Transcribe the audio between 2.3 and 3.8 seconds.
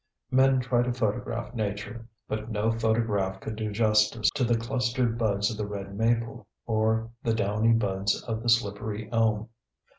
no photograph could do